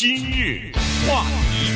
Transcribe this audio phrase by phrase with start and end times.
[0.00, 0.70] 今日
[1.08, 1.72] 话题，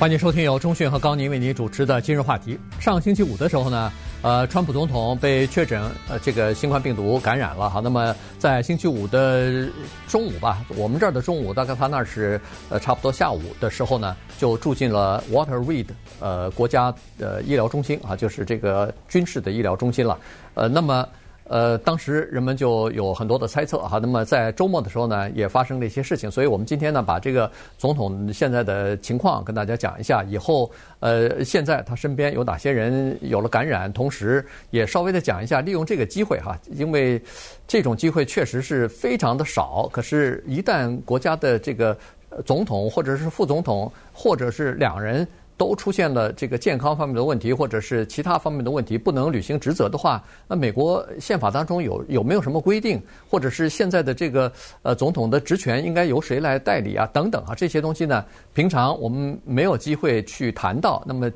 [0.00, 2.58] 欢迎收听由中讯和高宁为您主持的今日话题。
[2.80, 7.68] 上星期五的时候呢，呃，川普总统被确诊呃这个新冠病毒感染了。
[7.68, 9.68] 哈，那么在星期五的
[10.06, 12.40] 中午吧，我们这儿的中午，大概他那是
[12.70, 15.88] 呃差不多下午的时候呢，就住进了 Water Reed
[16.20, 20.18] 呃国家的医疗中心啊，就是这个军事的医疗中心了。
[20.54, 21.06] 呃，那么。
[21.48, 23.98] 呃，当时人们就有很多的猜测哈。
[23.98, 30.22] 那么在周末的时候呢，也发生了一些事情，所以我们今天呢，把这个总统现在的情况跟大家讲一下。
[30.24, 37.20] 以后，呃，现在他身边有哪些人有了感染，同时也稍微的讲一下，利用这个机会哈，因为
[37.66, 39.88] 这种机会确实是非常的少。
[39.92, 41.96] 可是，一旦国家的这个
[42.44, 45.26] 总统或者是副总统，或者是两人。
[45.58, 54.50] 都出现了这个健康方面的问题，或者是其他方面的问题，不能履行职责的话，那美国宪法当中有有没有什么规定，或者是现在的这个
[54.82, 57.04] 呃总统的职权应该由谁来代理啊？
[57.12, 61.02] 等等啊，这些东西呢，平常我们没有机会去谈到。
[61.04, 61.30] 那么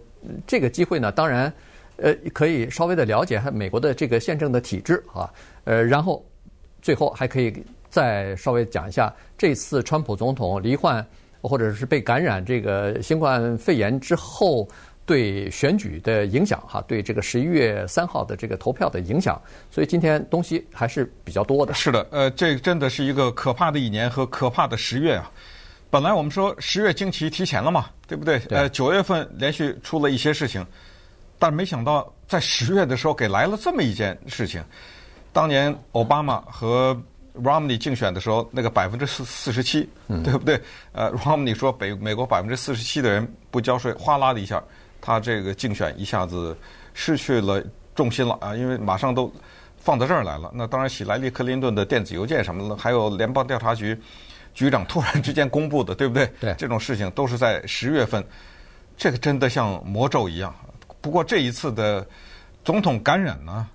[0.46, 1.52] 这个机会呢，当然
[1.96, 5.28] 呃可以稍微的了解下美国的这个宪政的体制啊，
[5.64, 6.24] 呃，然后
[6.80, 7.52] 最后还可以
[7.90, 11.04] 再稍微讲一下这次川普总统罹患。
[11.42, 14.66] 或者是被感染这个新冠肺炎之后
[15.04, 21.74] 对选举的影响哈，对这个十一月三号的这个投票的影响，所以今天东西还是比较多的。
[21.74, 25.30] 是的，呃，这真的是一个可怕的一年和可怕的十月啊！
[25.90, 28.38] 本来我们说十月惊奇提前了嘛，对不对？
[28.38, 28.56] 对。
[28.56, 30.64] 呃，九月份连续出了一些事情，
[31.38, 34.62] 但没想到在十月的时候给来了这么一件事情。
[35.32, 36.96] 当年奥巴马和
[37.34, 39.88] Romney 竞选的时候，那个百分之四四十七，
[40.22, 40.60] 对不对？
[40.92, 44.62] 呃，Romney 说北美国百分之四十七的人不交税，哗啦的一下，
[45.00, 46.54] 他这个竞选一下子
[46.92, 48.54] 失去了重心了啊！
[48.54, 49.32] 因为马上都
[49.78, 50.50] 放到这儿来了。
[50.54, 53.98] 那当然，喜来利·克林顿的电子邮件什么的，还有联邦调查局
[54.52, 56.30] 局长突然之间公布的，对不对？
[56.38, 58.22] 对，这种事情都是在十月份，
[58.96, 60.54] 这个真的像魔咒一样。
[61.00, 62.06] 不过这一次的
[62.62, 63.66] 总统感染呢，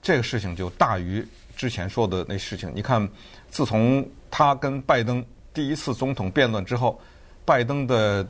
[0.00, 1.22] 这个事情就大于。
[1.56, 3.08] 之前说的那事情，你看，
[3.50, 7.00] 自从他跟拜登第一次总统辩论之后，
[7.44, 8.26] 拜登的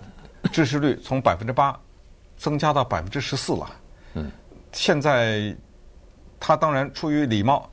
[0.52, 1.78] 支持率从百分之八
[2.36, 3.70] 增加到百分之十四了。
[4.14, 4.30] 嗯，
[4.72, 5.54] 现在
[6.40, 7.70] 他当然出于礼貌，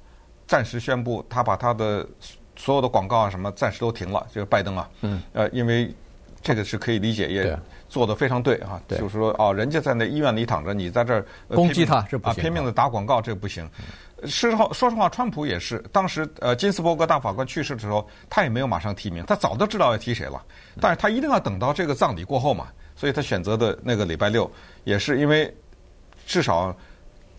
[0.48, 2.08] 暂时宣布他把他的
[2.56, 4.26] 所有的广告啊什么暂时都停了。
[4.32, 5.94] 这个拜登啊，嗯，呃，因为
[6.42, 7.60] 这个是可以理解，也
[7.90, 8.80] 做的非常对啊。
[8.88, 13.68] 对，就是说哦，人家在那医院里躺着，你在这儿攻击他，这不行啊，拼命的打广告，这不行。
[14.26, 20.44] 事后说实话，川普也是当时呃金斯伯格大法官去世的时候，他也没有马上提名，他早都知道要提谁了，
[20.82, 24.50] 但是他一定要等到这个葬礼过后嘛，所以他选择的那个礼拜六，
[24.84, 25.56] 也是因为
[26.26, 26.76] 至少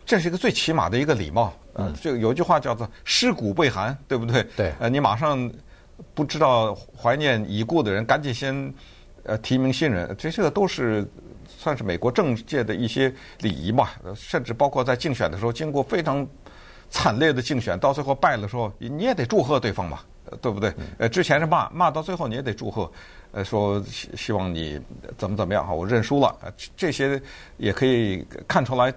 [0.06, 1.52] 这是一个最起码的一个礼貌。
[1.74, 4.42] 嗯，这个有一句话叫做“尸骨未寒”，对不对？
[4.56, 4.72] 对。
[4.80, 5.50] 呃，你马上
[6.14, 8.74] 不知道怀念已故的人，赶紧先
[9.24, 11.08] 呃提名新人，这些个都是
[11.46, 16.26] 算是美国政界的一些礼仪吧，甚至包括在竞选的时候，经过非常。
[16.90, 20.00] 惨烈的竞选，到最后败了，时候你也得祝贺对方嘛，
[20.42, 20.74] 对不对？
[20.98, 22.90] 呃，之前是骂骂，到最后你也得祝贺，
[23.30, 24.78] 呃，说希希望你
[25.16, 26.36] 怎么怎么样哈，我认输了。
[26.76, 27.22] 这些
[27.58, 28.92] 也可以看出来，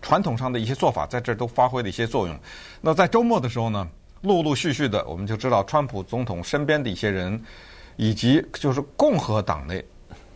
[0.00, 2.38] 传统上的一些做法在这都发挥了一些作用。
[2.80, 3.88] 那在周末的时候呢，
[4.22, 7.42] 陆陆续续的，我们就知道川普总统身边的一些人，
[7.96, 9.84] 以及就是共和党内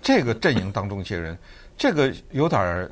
[0.03, 1.39] 这个阵营当中一些人，
[1.79, 2.91] 这个有点儿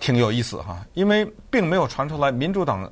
[0.00, 2.90] 挺有意思哈，因为并没有传出来民主党。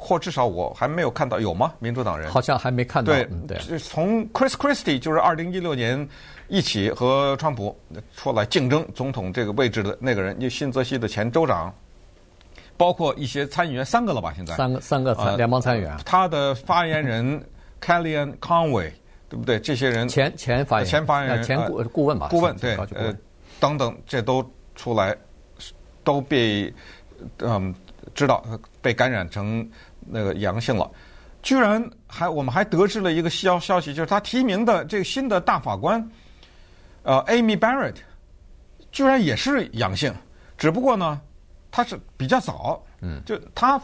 [0.00, 1.74] 或至少我还没有看到有吗？
[1.80, 3.12] 民主党人好像还没看到。
[3.12, 6.08] 对，对，从 Chris Christie 就是二零一六年
[6.46, 7.76] 一起和川普
[8.16, 11.74] 出来竞争总统这个位置的那个人，就新泽西的前州长，
[12.76, 14.32] 包括一些参议员，三个了吧？
[14.36, 17.44] 现在三个三个参联邦参议员，呃，他的发言人
[17.82, 18.92] Kellyanne Conway，
[19.28, 19.58] 对不对？
[19.58, 22.28] 这些人前前发言前发言人前顾顾问吧？
[22.30, 23.12] 顾问对呃
[23.58, 25.12] 等等，这都出来
[26.04, 26.72] 都被
[27.38, 27.74] 嗯
[28.14, 28.44] 知道
[28.80, 29.68] 被感染成。
[30.10, 30.90] 那个阳性了，
[31.42, 36.10] 居然还我们还得知了一个消消息，就是他提名的这个新的大法官，
[37.02, 37.94] 呃，Amy Barrett，
[38.90, 40.12] 居然也是阳性，
[40.56, 41.20] 只不过呢，
[41.70, 43.80] 他是比较早，嗯，就他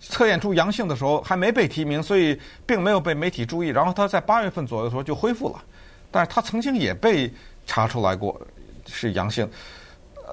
[0.00, 3.68] 测验出阳性的时候还没被提名，所以并没有被媒体注意。
[3.68, 5.62] 然后他在八月份左右的时候就恢复了，
[6.10, 7.32] 但是他曾经也被
[7.66, 8.40] 查出来过
[8.86, 9.48] 是阳性，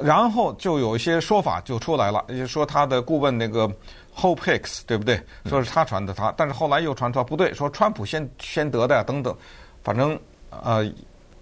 [0.01, 3.71] 然后就有一些说法就出来了，也就说他的顾问那个。
[4.15, 5.19] Hope Hicks 对不对？
[5.45, 9.35] 说是他传的他，但是后来又传出来不对，说川普先先得的呀等等，
[9.83, 10.17] 反正
[10.49, 10.87] 呃，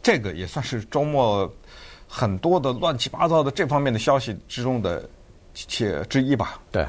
[0.01, 1.51] 这个也算是周末
[2.07, 5.07] 很多的乱七八糟的这方面的消息之中的
[5.53, 6.61] 且之一吧。
[6.71, 6.85] 对，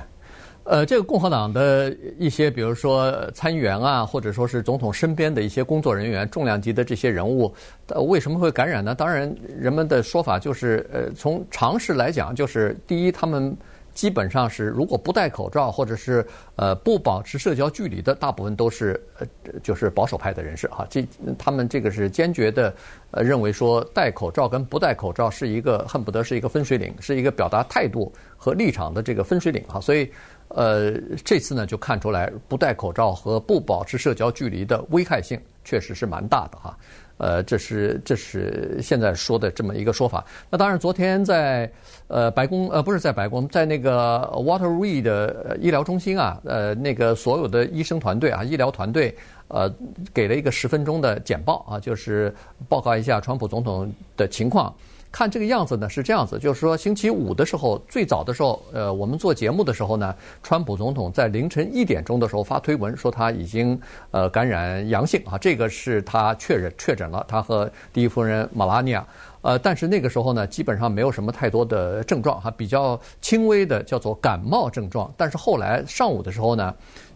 [0.63, 7.53] 呃，这个共和党的一些，比如说参议员啊，或者说是总统身边的一些工作人员、重量级的这些人物，
[7.89, 8.95] 呃，为什么会感染呢？
[8.95, 13.57] 当然，人们的说法就是，呃，从常识来讲，就是第一，他们。
[13.95, 19.27] 基本上是，如果不戴口罩或者是呃不保持社交距离的，大部分都是呃
[19.63, 20.87] 就是保守派的人士哈。
[20.91, 21.07] 这
[21.39, 22.75] 他们这个是坚决的
[23.11, 29.81] 呃认为说戴口罩跟不戴口罩是一个恨不得是一个分水岭，是一个表达态度和立场的这个分水岭哈。
[29.81, 30.11] 所以
[30.49, 30.93] 呃
[31.25, 36.77] 这次呢就看出来不戴口罩和不保持社交距离的危害性确实是蛮大的哈。
[37.23, 40.25] 呃，这是这是现在说的这么一个说法。
[40.51, 41.71] 那当然，昨天在
[42.09, 49.17] 呃白宫呃不是在白宫，在那个 Walter Reed 的医疗中心啊，呃那个所有的医生团队啊，医疗团队
[49.47, 49.73] 呃
[50.13, 52.35] 给了一个十分钟的简报啊，就是
[52.69, 54.75] 报告一下川普总统的情况。
[55.13, 63.79] 看这个样子呢，是这样子，就是说星期五的时候，最早的时候，呃，我们做节目的时候呢，川普总统在凌晨一点钟的时候发推文说他已经
[64.11, 69.07] 呃感染阳性啊，这个是他确认确诊了，他和第一夫人马拉尼亚，
[69.43, 76.75] 呃，但是那个时候呢，基本上没有什么太多的症状哈，比较轻微的叫做感冒症状，但是后来上午的时候呢。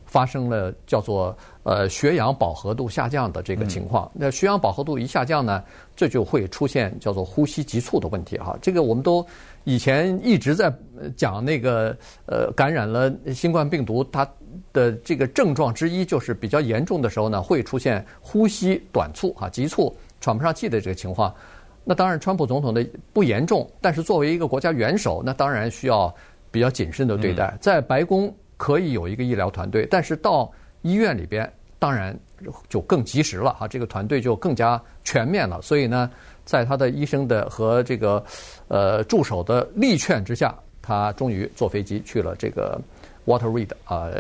[0.09, 4.09] 发生了叫做呃血氧饱和度下降的这个情况。
[4.15, 5.61] 那血氧饱和度一下降呢，
[5.97, 8.57] 这就会出现叫做呼吸急促的问题哈。
[8.63, 9.27] 这个我们都
[9.65, 10.73] 以前一直在
[11.17, 11.97] 讲那个
[12.27, 14.25] 呃感染了新冠病毒，它
[14.73, 21.35] 的这个症状之一就是比较严重的时候呢，会出现呼吸短促啊、急促、喘不上气的这个情况。
[21.83, 26.15] 那当然，川普总统的不严重，但是作为一个国家元首，那当然需要
[26.53, 28.33] 比较谨慎的对待，在白宫。
[28.59, 32.19] 可以有一个医疗团队，但是到医院里边，当然
[32.69, 35.61] 就更及时了哈，这个团队就更加全面了。
[35.61, 36.11] 所以呢，
[36.45, 38.25] 在他的医生的和这个
[38.69, 42.81] 呃助手的力劝之下，他终于坐飞机去了这个
[43.27, 44.11] Water Reed 啊、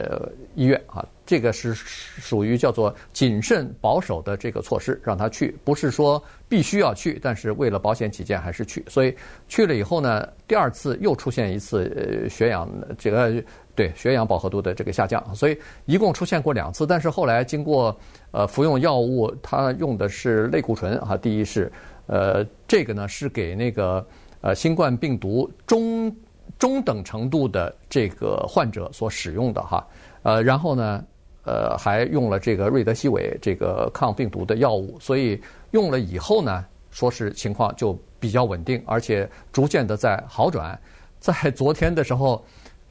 [0.54, 1.04] 医院啊。
[1.24, 8.84] 这个是属于叫做谨慎保守的这个措施，让他去，不是说必须要去，但是为了保险起见还是去。
[8.86, 9.12] 所以
[9.48, 13.42] 去了以后呢，第二次又出现一次呃血氧这个。
[13.76, 16.86] 对血氧饱和度的这个下降，所以一共出现过两次。
[16.86, 17.94] 但是后来经过
[18.30, 21.14] 呃服用药物，他用的是类固醇啊。
[21.14, 21.70] 第一是
[22.06, 24.04] 呃这个呢是给那个
[24.40, 26.10] 呃新冠病毒中
[26.58, 29.86] 中等程度的这个患者所使用的哈。
[30.22, 31.04] 呃然后呢
[31.44, 35.38] 呃还用了这个瑞德西韦这个抗病毒的药物，所以
[35.72, 40.76] 用了以后呢，说是情况就比较稳定，而且逐渐的在好转。
[41.20, 42.42] 在昨天的时候，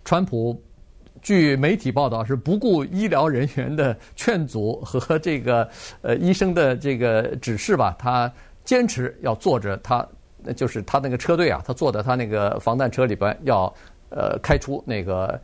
[0.04, 0.62] 川普。
[1.25, 5.68] 据媒体报道，是不顾医疗人员的劝阻和 这个
[6.04, 8.31] 呃医生的这个指示吧，他
[8.63, 10.07] 坚持要坐着他，
[10.56, 13.74] 就是他那个车队啊，他坐在他那个防弹车里边，要
[14.10, 15.42] 呃开出那个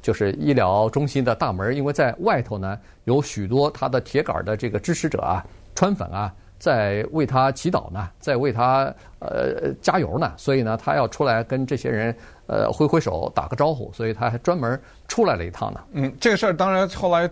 [0.00, 5.46] 就是医疗中心的大门，因为在外头呢有许多他的铁杆的这个支持者啊，
[5.76, 6.34] 川粉啊。
[6.62, 8.84] 在为他祈祷呢，在为他
[9.18, 12.16] 呃加油呢，所以呢，他要出来跟这些人
[12.46, 15.80] 呃挥挥手打个招呼，所以他还专门出来了一趟呢。
[15.90, 17.28] 嗯，这个事儿当然后来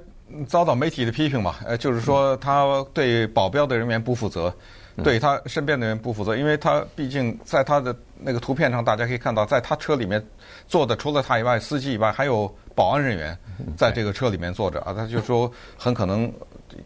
[0.49, 4.53] 遭到媒体的批评嘛，呃，就是说他对保镖的人员不负责，
[4.97, 10.21] 嗯、对他身边的人不负责，因为他毕竟在他的那个图片上，大家可以看到，在他车里面
[10.67, 13.39] 坐的除了他以外，司机以外还有保安人员
[13.77, 15.49] 在这个车里面坐着啊，他就说
[15.79, 16.33] 很可能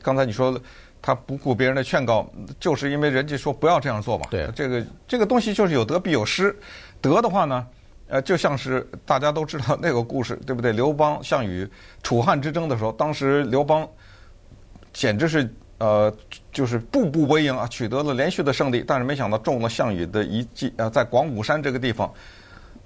[0.02, 0.60] 刚才你说。
[1.06, 2.26] 他不顾别人的劝告，
[2.58, 4.24] 就是因为人家说不要这样做嘛。
[4.30, 6.58] 对，这个这个东西就是有得必有失。
[7.02, 7.66] 得的话呢，
[8.08, 10.72] 呃，就像是大家都知道那个故事，对不对？
[10.72, 11.68] 刘邦、项羽
[12.02, 13.86] 楚汉之争的时候，当时刘邦
[14.94, 16.10] 简直是呃，
[16.50, 18.82] 就是步步为营啊，取得了连续的胜利。
[18.86, 22.10] 但是没想到中了项羽的一计啊，在广武山这个地方，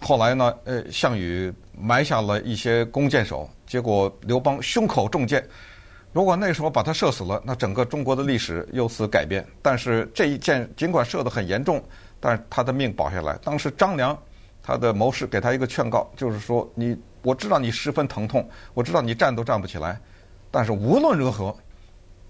[0.00, 5.48] 后来呢，呃，项羽埋下了一些弓箭手，结果刘邦胸口中箭。
[6.18, 9.46] 如果那时候把他射死了，那整个中国的历史由此改变。
[9.62, 11.80] 但是这一箭尽管射得很严重，
[12.18, 13.38] 但是他的命保下来。
[13.44, 14.18] 当时张良
[14.60, 18.44] 他的谋士给他一个劝告，就是说：你我知道你十分疼痛，
[18.74, 19.96] 我知道你站都站不起来，
[20.50, 21.56] 但是无论如何，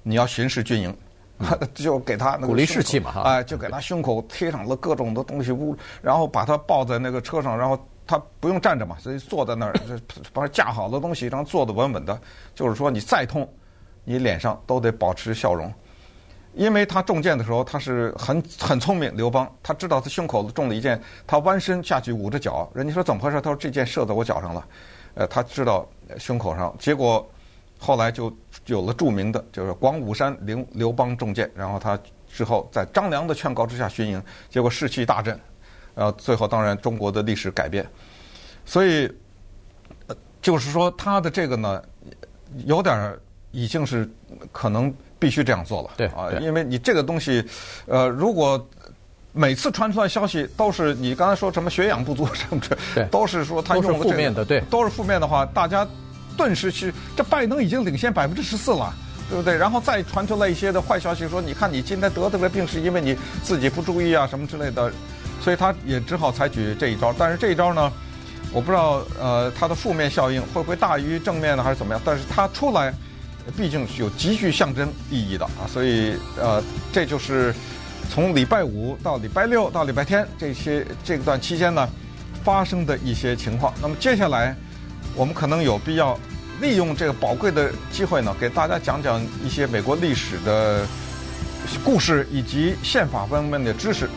[0.03, 0.95] 你要巡视军营，
[1.73, 5.51] 就给他鼓励士气嘛，哈，哎，就给他胸口贴上了各种的东西，
[6.03, 7.83] 然后把他抱在那个车上，然后。
[8.11, 9.75] 他不用站着嘛，所以坐在那儿，
[10.33, 12.19] 把他架好的东西，然后坐得稳稳的。
[12.55, 13.47] 就是说，你再痛，
[14.09, 15.71] 你脸上都得保持笑容，
[16.55, 19.15] 因为他中箭的时候，他是很很聪明。
[19.15, 22.67] 刘邦他知道他胸口中了一箭，他弯身下去捂着脚。
[22.75, 23.39] 人家说怎么回事？
[23.39, 24.67] 他说这箭射在我脚上了。
[25.13, 25.87] 呃，他知道
[26.17, 27.31] 胸口上，结果
[27.79, 28.35] 后来就
[28.65, 35.39] 有了著名的，就是广武山刘刘邦中箭，然后他之后在张良的劝告之下巡营，结果士气大振。
[35.95, 37.87] 然后最后当然中国的历史改变，
[38.65, 39.13] 所以
[40.41, 41.83] 就是说他的这个呢，
[42.65, 43.15] 有点
[43.51, 44.09] 已经是
[44.53, 45.91] 可能必须这样做了。
[45.97, 47.45] 对啊，对因为你这个东西，
[47.87, 48.65] 呃，如果
[49.33, 55.87] 每次传出来消息都是你刚才说什么血氧不足什么的，对都是说他用了这个都是负面的对都是负面的话，大家
[56.37, 58.95] 顿时去，这拜登已经领先百分之十四了。
[59.31, 59.55] 对不对？
[59.55, 64.91] 然后再传出来一些的坏消息，说你看你今天得这个病是因为你自己不注意啊什么之类的，
[65.43, 67.15] 所以他也只好采取这一招。
[67.19, 67.93] 但是这一招呢，
[68.55, 72.01] 我不知道呃它的负面效应会不会大于正面的还是怎么样？
[72.03, 72.91] 但是它出来，
[73.57, 76.63] 毕竟是有极具象征意义的啊，所以呃
[76.93, 77.55] 这就是
[78.11, 81.89] 从礼拜五到礼拜六到礼拜天这些这段期间呢
[82.45, 83.73] 发生的一些情况。
[83.81, 84.55] 那么接下来
[85.15, 86.19] 我们可能有必要。
[86.61, 90.85] 利用这个宝贵的机会呢，给大家讲讲一些美国历史的
[91.85, 94.11] 故事以及宪法方面的知识，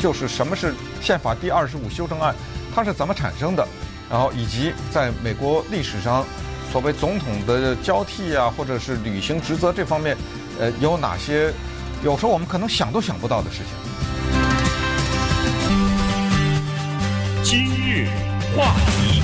[0.00, 2.34] 就是什么是宪法第二十五修正案，
[2.74, 3.64] 它是怎么产生的，
[4.10, 6.24] 然后以及在美国历史上
[6.74, 10.16] 所谓总统的交替啊，或者是履行职责这方面，
[10.58, 11.52] 呃，有哪些
[12.02, 13.66] 有时候我们可能想都想不到的事情。
[17.44, 18.08] 今日
[18.56, 19.22] 话题。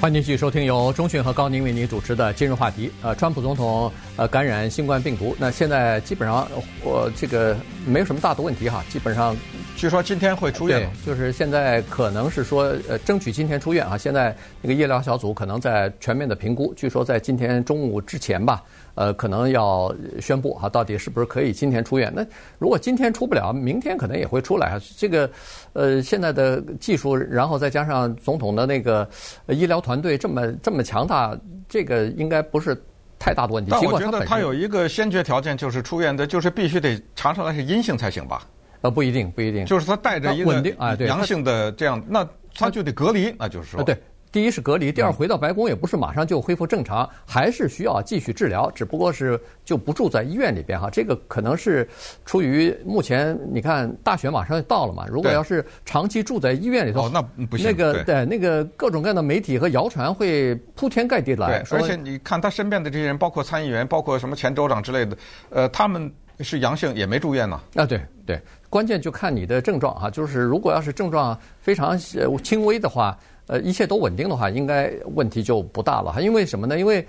[0.00, 2.90] 欢迎继续收听由中讯和高宁为您主持的今日话题。
[3.02, 6.48] 呃，川普总统呃感染新冠病毒，那现在基本上
[6.82, 9.36] 我这个没有什么大的问题哈，基本上
[9.76, 10.90] 据说今天会出院。
[11.04, 13.96] 就是现在可能是说呃争取今天出院啊。
[13.96, 18.62] 现在那个医疗小组可能在全面的评估，据说在今天中午之前吧。
[18.94, 22.10] 呃，可能要宣布啊，到底是不是可以今天出院？
[22.16, 22.24] 那
[22.58, 24.80] 如果今天出不了，明天可能也会出来。
[24.96, 25.30] 这个，
[25.74, 29.06] 呃，现在的技术，然后再加上总统的那个
[29.48, 32.74] 医疗团队这么这么强大，这个应该不是
[33.18, 33.70] 太大的问题。
[33.70, 38.46] 但我觉得他有一个先决条件，就是出院的，就是必须得查出来是阴性才行吧？
[38.80, 39.64] 呃，不一定，不一定。
[39.64, 43.96] 就是他带着一个稳定啊，对，阳性的这样，那他就得隔离，那就是说，对。
[44.32, 50.90] 第一是隔离，第二回到白宫也不是马上就恢复正常，还是需要继续治疗，只不过是就不住在医院里边哈。
[50.90, 51.88] 这个可能是
[52.26, 57.64] 出于目前你看大选马上就到了嘛，如果要是长期住在医院里头，哦，那不行。
[57.64, 61.62] 那个对，对那个各种各样的媒体和谣传会铺天盖地来。
[61.62, 65.16] 对，而且你看他身边的这些人，包括参议员，包括什么前州长之类的，
[65.48, 67.58] 呃，他们是阳性也没住院呢。
[67.76, 71.98] 啊，对对，关键就看你的症状哈，就是如果要是症状非常
[72.42, 73.16] 轻微的话。
[73.48, 76.20] 呃，一切都稳定的话，应该问题就不大了哈。
[76.20, 76.76] 因为什么呢？
[76.76, 77.06] 因为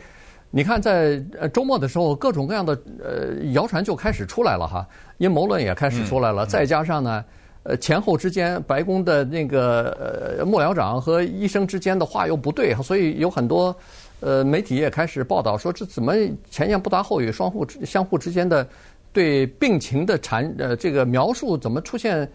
[0.52, 4.88] 你看，在呃周末的时候，各种各样的呃谣传就开始出来了哈，
[5.18, 6.46] 阴谋论也开始出来了。
[6.46, 7.26] 再加上呢，
[7.64, 13.76] 呃前后之间，白宫的那个呃幕僚长和医生之间的话又不对，所以有很多
[14.20, 16.14] 呃媒体也开始报道说，这怎么
[16.52, 18.68] 前言不搭后语，双互相互之间的
[19.18, 22.30] 对病情的阐呃这个描述怎么出现？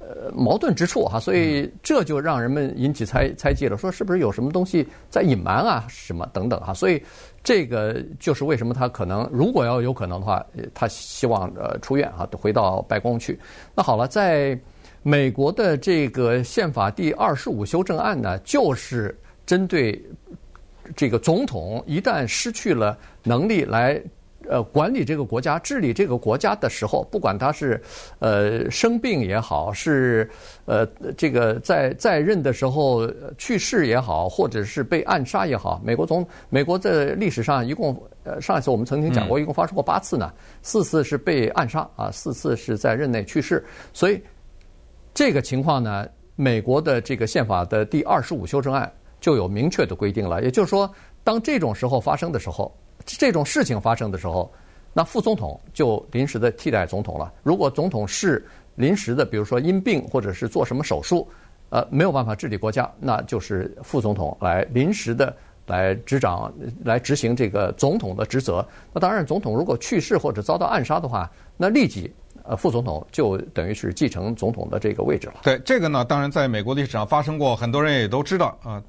[0.00, 7.02] 呃，矛盾之处哈，所以这就让人们引起猜猜忌了，说是不是有什么东西在隐瞒啊，什么等等哈，所以
[7.42, 10.42] 这个就是为什么他可能如果要有可能的话，
[10.72, 13.38] 他希望呃出院啊，回到白宫去。
[13.74, 14.58] 那好了，在
[15.02, 19.14] 美国的这个宪法第二十五修正案呢，就是
[19.44, 20.00] 针对
[20.96, 24.00] 这个总统一旦失去了能力来。
[24.48, 27.80] 呃，管理这个国家、治理这个国家的时候，不管他是
[28.18, 30.28] 呃生病也好，是
[30.64, 30.86] 呃
[31.16, 43.62] 这个在在任的时候去世也好，或者是被暗杀也好，美国总美国在历史上一共呃上一次我们曾经讲过，一共发生过八次呢，四次是被暗杀啊，四次是在任内去世，
[43.92, 44.18] 所以
[45.12, 48.90] 这个情况呢，美国的这个宪法的第二十五修正案
[49.20, 50.90] 就有明确的规定了，也就是说，
[51.22, 52.74] 当这种时候发生的时候。
[53.04, 54.52] 这种事情发生的时候，
[54.92, 57.32] 那副总统就临时的替代总统了。
[57.42, 61.28] 如果总统是临时的，比如说因病或者是做什么手术，
[61.70, 65.34] 呃，没有办法治理国家，那就是副总统来临时的
[65.66, 66.52] 来执掌、
[66.84, 68.66] 来执行这个总统的职责。
[68.92, 72.12] 那当然，总统如果去世或者遭到暗杀的话，那立即
[72.42, 75.40] 呃副总统就等于是继承总统的这个位置了。
[75.42, 78.82] 对这个呢，当然在美国历史上发生过，很多人也都知道啊。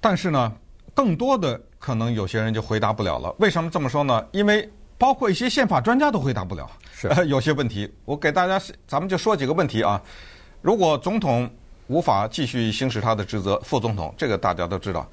[0.00, 0.52] 但是呢，
[0.94, 1.60] 更多的。
[1.84, 3.34] 可能有些人就回答不了了。
[3.38, 4.26] 为什么这么说呢？
[4.32, 6.66] 因为包括一些宪法专家都回答不了。
[6.90, 10.00] 是， 有些问题，我给大家，咱们就说几个问题啊。
[10.62, 11.46] 如果总统
[11.88, 15.06] 无法继续行使他的职责，副总统这个大家都知道。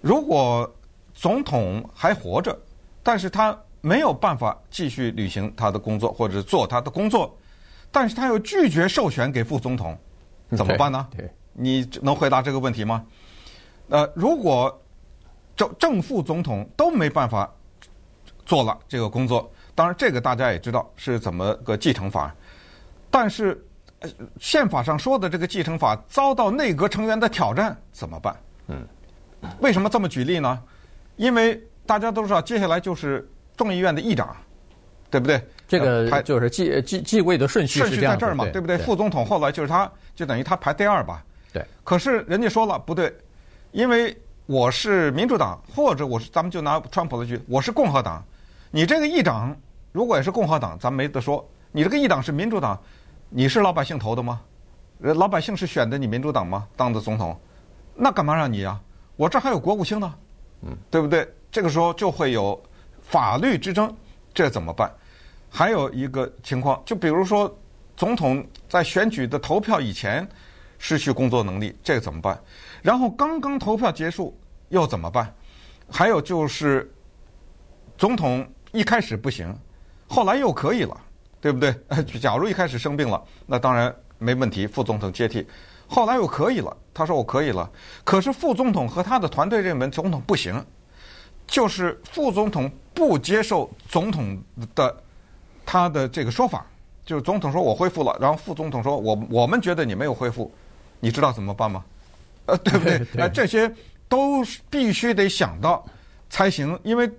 [0.00, 0.74] 如果
[1.12, 2.58] 总统还活着，
[3.02, 7.36] 但是他没有办法继续履行他的工作或者做他的工作，
[7.92, 9.94] 但是他又拒绝授权给副总统，
[10.56, 11.06] 怎么办呢？
[11.10, 13.04] 对，对，你能回答这个问题吗？
[13.90, 14.80] 呃，如果
[15.56, 17.50] 正正副总统都没办法
[18.44, 22.34] 做了这个工作，当然这个大家也知道是怎么个继承法，
[23.10, 23.64] 但是
[24.00, 28.36] 呃宪法上说的这个继承法遭到内阁成员的挑战，怎么办？
[28.68, 28.86] 嗯，
[29.60, 30.62] 为什么这么举例呢？
[31.16, 34.36] 因为大家都知道，接下来就是众议院的议长，
[35.10, 35.40] 对不对？
[35.66, 38.76] 这个就是继继继位的顺序顺序在这儿嘛，对不对？
[38.78, 41.24] 副总统后来就是他，就等于他排第二吧。
[41.52, 41.64] 对。
[41.82, 43.14] 可是人家说了不对，
[43.72, 44.14] 因为
[44.46, 48.22] 我是民主党，或者我是咱们就拿川普的举，我是共和党。
[48.70, 49.56] 你这个议长
[49.90, 51.42] 如果也是共和党，咱没得说。
[51.72, 52.78] 你这个议长是民主党，
[53.30, 54.42] 你是老百姓投的吗？
[54.98, 56.68] 老百姓是选的你民主党吗？
[56.76, 57.34] 当的总统，
[57.94, 58.78] 那干嘛让你呀？
[59.16, 60.14] 我这还有国务卿呢，
[60.60, 61.26] 嗯，对不对？
[61.50, 62.62] 这个时候就会有
[63.00, 63.90] 法律之争，
[64.34, 64.92] 这怎么办？
[65.48, 67.50] 还有一个情况，就比如说，
[67.96, 70.28] 总统在选举的投票以前
[70.78, 72.38] 失去工作能力，这个怎么办？
[72.84, 74.38] 然后刚刚投票结束
[74.68, 75.34] 又怎么办？
[75.90, 76.92] 还有就是，
[77.96, 79.50] 总统一开始不行，
[80.06, 80.94] 后来又可以了，
[81.40, 81.74] 对不对？
[82.20, 85.46] 假如一开始生病了，那当然没问题，副总统接替。
[85.88, 87.70] 后来又可以了，他说我可以了，
[88.04, 90.62] 可是副总统和他的团队认为总统不行，
[91.46, 94.38] 就是副总统不接受总统
[94.74, 94.94] 的。
[95.64, 96.66] 他的这个说法，
[97.06, 100.52] 就是总统说我恢复了，然后副总统说我我们觉得你没有恢复，
[101.00, 101.82] 你知道怎么办吗？
[102.46, 103.06] 呃，对不对？
[103.16, 103.72] 呃，这些
[104.08, 105.84] 都必须得想到
[106.28, 107.10] 才行，因为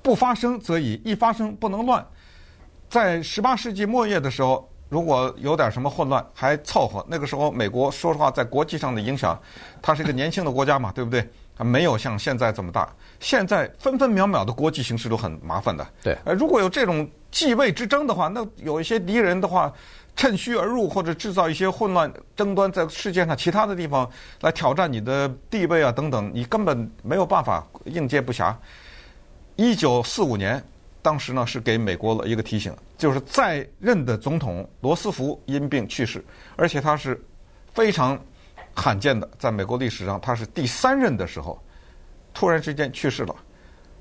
[0.00, 2.04] 不发生则已，一发生不能乱。
[2.88, 7.04] 在十八世纪末叶的时候，如果有点什么混乱，还凑合。
[7.08, 9.40] 那个时候，美国说实话在国际上的影响，
[9.80, 11.28] 它是一个年轻的国家嘛，对不对？
[11.56, 12.88] 它没有像现在这么大。
[13.20, 15.86] 现在分分秒秒的国际形势都很麻烦的。
[16.02, 17.08] 对，呃，如果有这种。
[17.32, 19.72] 继位之争的话，那有一些敌人的话，
[20.22, 24.08] 趁虚而入或者制造一些混乱争端，在世界上其他的地方
[24.40, 28.54] 来挑战你的地位啊等等，你根本没有办法应接不暇。
[29.56, 30.62] 一九四五年，
[31.02, 36.24] 当时呢是给美国了一个提醒，就是在任的总统罗斯福因病去世，
[36.54, 37.20] 而且他是
[37.74, 38.16] 非常
[38.76, 41.60] 罕见的，在美国历史上他是第三任的时候，
[42.32, 43.34] 突然之间去世了。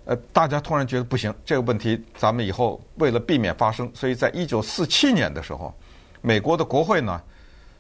[0.06, 5.76] 呃，大家突然觉得不行，这个问题咱们以后为了避免发生，所以在一九四七年的时候，
[6.22, 7.22] 美国的国会呢，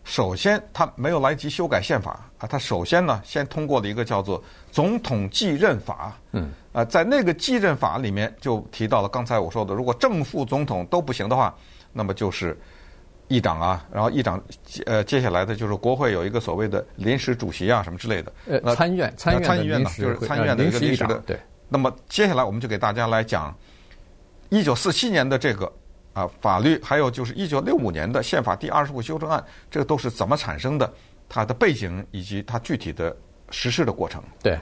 [0.03, 6.13] 首先他没有来及修改宪法啊，他首先呢先通过了一个叫做《总统继任法》。
[6.31, 6.51] 嗯。
[6.73, 11.53] 啊，在那个继任法里面就提到了刚才我说的，如果正副总统都不行的话，
[11.91, 12.57] 那么就是
[13.27, 14.41] 议长啊，然后议长
[14.85, 18.31] 呃接下来的就是国会有一个所谓的临时主席啊什么之类的。
[18.47, 21.37] 呃，参院参院参议院呢，就是参议院的一个临时的对。
[21.67, 23.53] 那么接下来我们就给大家来讲
[24.47, 25.69] 一九四七年的这个
[26.13, 30.91] 啊法律，还有就是一九六五年的宪法第二十五修正案，这个都是怎么产生的？
[31.27, 33.15] 它的背景以及它具体的
[33.49, 34.21] 实施的过程。
[34.43, 34.59] 对，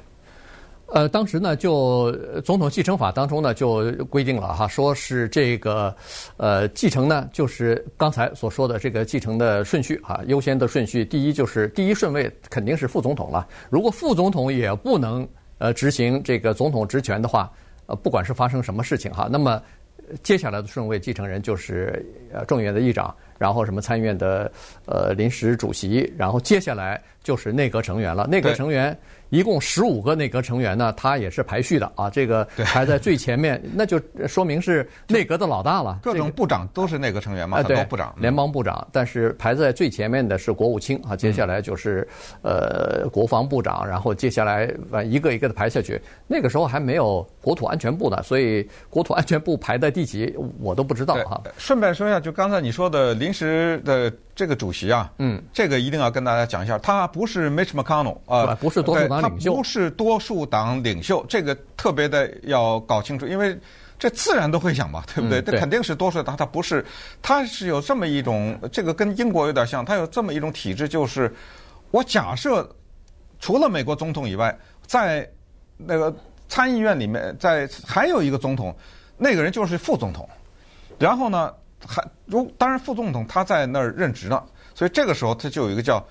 [0.88, 2.12] 呃，当时呢，就
[2.44, 5.96] 总统继承法当中呢就规定了哈，说是这个
[6.38, 15.28] 呃继承呢，就是刚才所说的这个继承的顺序哈，优先的顺序，第一就是第一顺位肯定是副总统了，如果副总统也不能。
[15.62, 17.52] 呃，执行这个总统职权的话，
[17.86, 19.62] 呃，不管是发生什么事情哈，那么
[20.24, 24.52] 接下来的顺位继承人就是呃众议院的议长，然后什么参议院的
[24.86, 28.28] 呃临时主席，然后接下来就是内阁成员了。
[28.28, 28.96] 内阁成员
[29.30, 36.00] 一共十五个内阁成员呢，他也是排序的啊，这个排在最前面， 那就说明是内阁的老大了。
[36.04, 42.08] 各种部长都是内阁成员嘛，很多部长，联邦部长，但是排在最前面的是国务卿啊，接下来就是
[42.42, 44.70] 呃国防部长，然后接下来
[45.06, 46.02] 一个一个的排下去。
[46.28, 51.40] 那个时候还没有国土安全部呢，所以国土安全部排在第几我都不知道哈。
[51.58, 54.12] 顺便说一下，就刚才你说的临时的。
[54.40, 63.60] 这个主席啊，嗯，这个一定要跟大家讲一下，他不是 Mitch McConnell 啊，不是多数党领袖，不是多数党领袖，这个特别的要搞清楚，因为
[63.98, 65.42] 这自然都会想嘛，对不对？
[65.42, 66.86] 这肯定是多数党，他不是，
[67.22, 71.30] 他是有这么一种，这个跟英国有点像，他有这么一种体制，就是
[71.92, 72.66] 我假设
[73.42, 75.30] 除了美国总统以外，在
[75.76, 76.16] 那个
[76.48, 78.74] 参议院里面，在还有一个总统，
[79.18, 80.30] 那个人就是副总统，
[80.98, 81.54] 然后呢？
[81.88, 84.42] 还如当然，副总统他在那儿任职呢，
[84.76, 86.04] 所以这个时候他就有一个叫，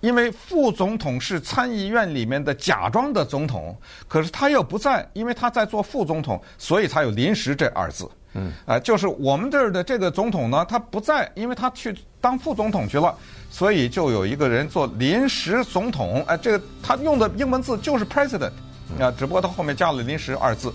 [0.00, 3.76] 因为副总统是参议院里面的假装的总统，
[4.08, 8.08] 可是他又不在，因为他在做副总统，所以才有临时这二字。
[8.32, 13.12] 嗯，啊，就是我们这儿的这个总统呢，他不在，因为他去当副总统去了，
[13.50, 16.24] 所以就有一个人做临时总统。
[16.28, 18.52] 哎，这个他用的英文字就是 president，
[19.00, 20.72] 啊，只不过他后面加了临时二字。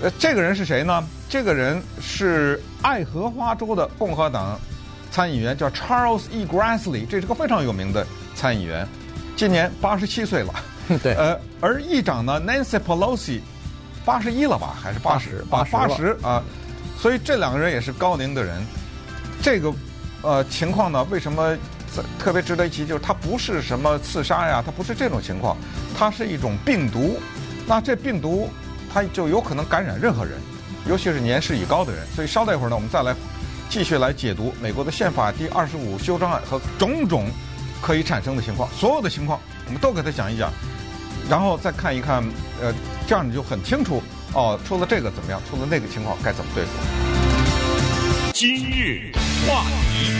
[0.00, 1.04] 呃，这个人是谁呢？
[1.28, 4.58] 这个人是爱荷华州的共和党
[5.10, 6.46] 参议员，叫 Charles E.
[6.46, 8.86] Grassley，这是个非常有名的参议员，
[9.36, 10.54] 今年八十七岁了。
[11.02, 11.14] 对。
[11.14, 13.40] 呃，而议长呢，Nancy Pelosi，
[14.04, 14.74] 八十一了吧？
[14.82, 15.44] 还是八十？
[15.48, 16.42] 八八十啊！
[16.98, 18.60] 所以这两个人也是高龄的人。
[19.40, 19.72] 这个
[20.22, 21.56] 呃情况呢，为什么
[22.18, 22.84] 特别值得一提？
[22.84, 25.56] 就是他不是什么刺杀呀，他不是这种情况，
[25.96, 27.18] 它是一种病毒。
[27.66, 28.50] 那这病毒
[28.92, 30.38] 它就有可能感染任何人，
[30.86, 32.06] 尤其是年事已高的人。
[32.14, 33.14] 所以稍待一会儿呢，我们再来
[33.68, 37.26] 继续来解读美国的宪法第二十五修正案和种种
[37.80, 40.52] 可以产生的情况，所有的情况我们都给他讲一讲，
[41.28, 42.22] 然后再看一看，
[42.60, 42.72] 呃，
[43.06, 44.02] 这样你就很清楚。
[44.34, 45.40] 哦，出了这个怎么样？
[45.50, 46.70] 出了那个情况该怎么对付？
[48.32, 49.12] 今日
[49.46, 50.10] 话题，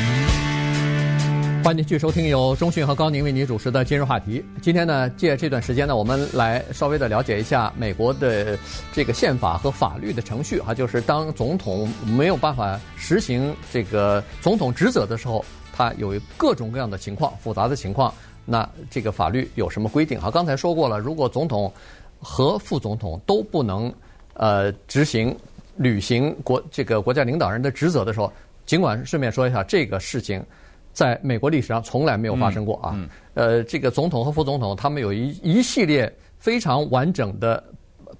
[1.65, 4.45] 欢迎继续收听由中讯和高宁为您主持的今日话题。
[4.61, 8.59] 今天呢，借这段时间呢，我们来稍微的了解一下美国的
[8.93, 18.13] 这个宪法和法律的程序哈，就是当总统没有办法实行这个总统职责的时候，他有各种各样的情况，复杂的情况，
[18.45, 20.21] 那这个法律有什么规定？
[20.21, 21.73] 哈，刚才说过了，如果总统
[22.19, 23.93] 和副总统都不能，
[24.35, 25.37] 呃，执行、
[25.77, 28.33] 履行国这个国家领导人的职责的时候，
[28.67, 30.45] 尽管顺便说一下，这个事情
[30.93, 32.93] 在美国历史上从来没有发生过啊。
[32.95, 37.63] 嗯嗯、呃，这个总统和副总统他们有一一系列非常完整的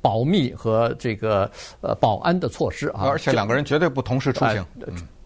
[0.01, 3.03] 保密和这个呃保安的措施啊。
[3.05, 4.65] 而且两个人绝对不同时出行。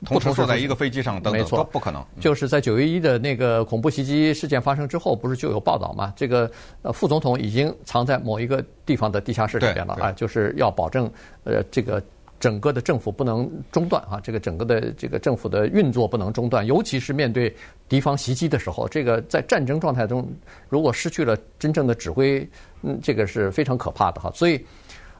[0.05, 2.05] 同时坐在一个飞机上等等，没错，都不可能。
[2.21, 6.13] 就是在九月一的那个恐怖袭击事件发生之后，不是就有报道吗？
[6.15, 6.49] 这个
[6.83, 11.11] 呃副总统已经藏在某一个地方的地下室里边了啊，就是要保证
[11.45, 12.01] 呃这个
[12.39, 17.55] 整个的政府不能中断啊，这个整个的这个政府的运作不能中断，尤其是面对
[17.89, 20.29] 敌方袭击的时候，这个在战争状态中
[20.69, 22.49] 如果失去了真正的指挥，
[22.83, 24.65] 嗯，这个是非常可怕的哈，所以。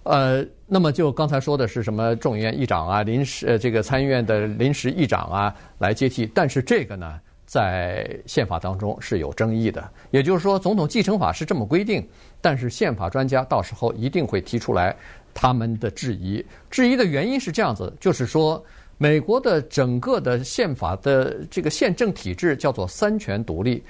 [0.09, 9.89] 呃，那么就刚才说的是什么众议院议长啊，临时呃这个参议院的临时议长啊来接替，但是这个呢，在宪法当中是有争议的。
[10.11, 12.07] 也就是说，总统继承法是这么规定，
[12.41, 14.95] 但是宪法专家到时候一定会提出来
[15.33, 16.45] 他们的质疑。
[16.69, 18.63] 质疑的原因是这样子，就是说，
[18.99, 23.83] 美国的整个的宪法的这个宪政体制叫做三权独立，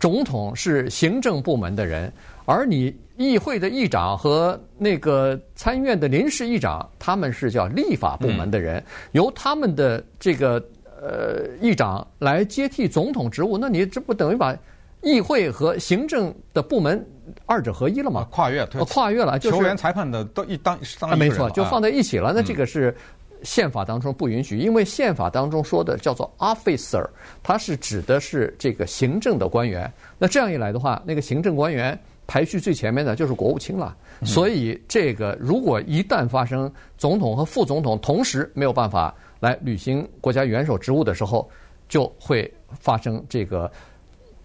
[0.00, 2.12] 总统是行政部门的人，
[2.46, 2.92] 而你。
[3.16, 10.60] 议会的议长和那个参议院的临时议长，他们是叫立法部门的人，由他们的这个
[11.04, 14.56] 呃议长来接替总统职务，那你这不等于把
[15.02, 17.06] 议会和行政的部门
[17.44, 18.26] 二者合一了吗？
[18.30, 22.32] 跨越，跨越了，就是球员、裁判的都一当当没错，就放在一起了。
[22.34, 22.96] 那这个是
[23.42, 27.06] 宪法当中不允许，因为宪法当中说的叫做 officer，
[27.42, 29.92] 它是指的是这个行政的官员。
[30.18, 31.98] 那这样一来的话，那个行政官员。
[32.26, 41.48] 排序最前面的就是国务卿了，所以这个如果一旦发生总统和副总统同时没有办法来履行国家元首职务的时候，
[41.88, 43.70] 就会发生这个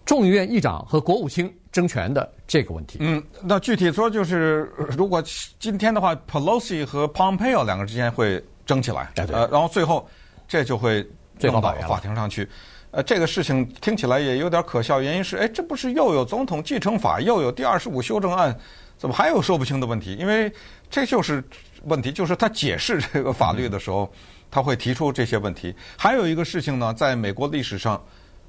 [0.05, 2.97] 众议院议长和国务卿争权的这个问题。
[3.01, 5.23] 嗯，那具体说就是， 如果
[5.57, 10.07] 今天的话，Pelosi 和 Pompeo 两个之间会争起来，呃，然后最后
[10.47, 11.07] 这就会
[11.41, 12.47] 弄到法庭上去。
[12.91, 18.57] 呃，这个事情听起来也有点可笑，原因是，哎，这不是又有总统继承法，又有第二十五修正案，
[18.97, 20.15] 怎么还有说不清的问题？
[20.19, 20.51] 因为
[20.89, 21.43] 这就是
[21.83, 24.11] 问题，就是他解释这个法律的时候，
[24.51, 25.75] 他会提出这些问题。
[25.97, 28.01] 还有一个事情呢，在美国历史上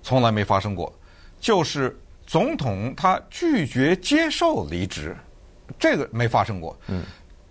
[0.02, 0.92] 从来没发生过，
[1.40, 5.16] 就是总统他拒绝接受离职，
[5.78, 6.78] 这个没发生过。
[6.88, 7.04] 嗯，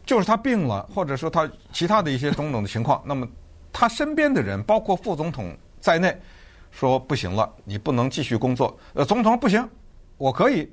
[0.05, 3.27] 就是他病了，或者说他其他的一些种种的情况，那么
[3.71, 6.15] 他身边的人，包括副总统在内。
[6.71, 8.77] 说不行了，你不能继续工作。
[8.93, 9.67] 呃，总统不行，
[10.17, 10.71] 我可以。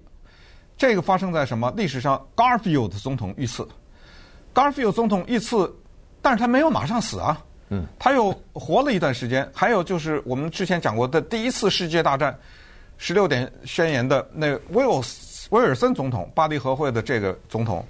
[0.76, 3.66] 这个发生在什么历史上？Garfield 总统遇刺
[4.54, 5.74] ，Garfield 总统遇刺，
[6.20, 9.48] 但是他没有马上死啊，嗯，他又活了一段时间。
[9.55, 12.37] 还有就是我们之前讲过的第一次世界大战
[12.96, 15.02] 十六点宣言的那威尔
[15.50, 17.85] 威尔森总统，巴黎和会的这个总统，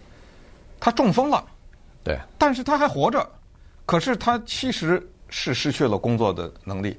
[0.80, 1.44] 他中风了，
[2.02, 3.28] 对，但是他还活着，
[3.84, 6.98] 可是他其实是失去了工作的能力。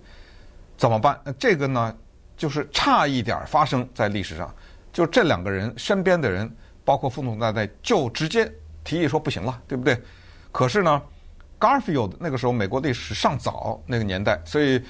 [0.78, 1.20] 怎么办？
[1.40, 1.96] 这个呢，
[2.38, 4.54] 就是差一点发生在历史上，
[4.94, 6.48] 就这两个人身边的人，
[6.86, 8.52] 包括副总统在内，就直接
[8.84, 10.00] 提议说不行了，对不对？
[10.52, 11.02] 可是呢
[11.60, 14.82] ，Garfield 那个时候美国历史尚早那个年代，所以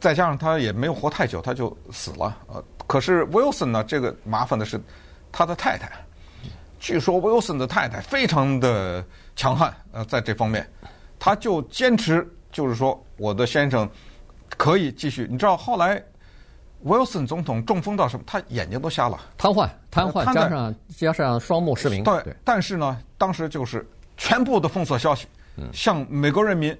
[0.00, 2.36] 再加上他也没有活太久，他就死了。
[2.48, 4.80] 呃，可是 Wilson 呢，这个麻烦的是
[5.30, 5.90] 他的太太，
[6.78, 10.68] 据说 Wilson 的太太非常的强悍，呃，在这方面，
[11.18, 13.88] 他就坚持就是说我的先生。
[14.56, 16.02] 可以继续，你知道后来
[16.84, 18.22] ，Wilson 总统中风到什么？
[18.24, 22.02] 他眼睛都瞎了，瘫痪，瘫痪，加上加上双目失明。
[22.04, 25.26] 对，但是呢，当时就是全部的封锁消息，
[25.72, 26.76] 向美国人民，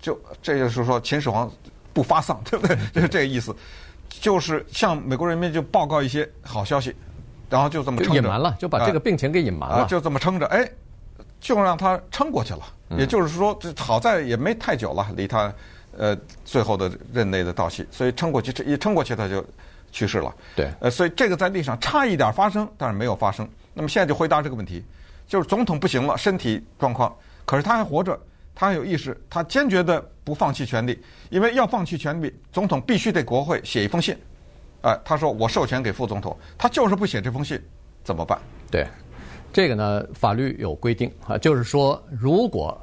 [0.00, 1.50] 就这就是说秦始皇
[1.92, 2.76] 不发丧，对不对？
[2.92, 3.54] 就是这个意思，
[4.08, 6.94] 就是向美国人民就报告一些好消息，
[7.48, 10.68] 然后就这么撑着，隐瞒了，就把这个病情给隐瞒了，就这么撑着，哎，
[11.40, 12.62] 就让他撑过去了。
[12.98, 15.52] 也就是说，这好在也没太久了，离他。
[15.96, 19.46] 呃最后的任内的到期，所以撑过去，这一撑过去他就
[19.92, 20.34] 去世了。
[20.56, 23.48] 对，呃，所以这个在历史上差一点发生，但是没有发生。
[23.72, 24.84] 那么现在就回答这个问题，
[25.28, 28.18] 就是总统不行了，身体状况，可是他还活着，
[28.54, 30.98] 他还有意识，他坚决的不放弃权利，
[31.30, 34.16] 因为要放弃权利，总统必须对国会写一封信，
[34.80, 37.60] 啊、他说我授权给副总统，他就是不写这封信，
[38.02, 38.38] 怎么办？
[38.70, 38.86] 对，
[39.52, 42.78] 这个呢，法律有规定啊，就是说，如果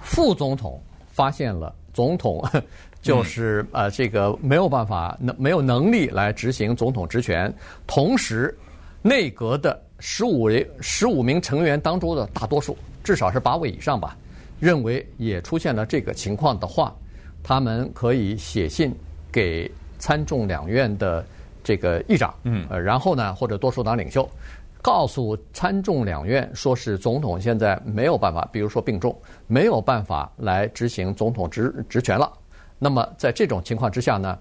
[0.00, 2.44] 副总统发现了总统
[3.02, 7.52] 就是呃这个没有办法能没有能力来执行总统职权，
[7.86, 8.56] 同时
[9.02, 14.16] 内阁的十五位十五名成员当中的大多数，至少是八位以上吧，
[14.60, 16.94] 认为也出现了这个情况的话，
[17.42, 18.94] 他们可以写信
[19.30, 21.24] 给参众两院的
[21.64, 24.28] 这个议长，嗯，呃，然后呢，或者多数党领袖，
[24.80, 32.32] 告诉参众两院，说是总统现在没有办法，比如说病重，没有办法来执行总统职职权了。
[32.78, 34.38] 那么在这种情况之下呢，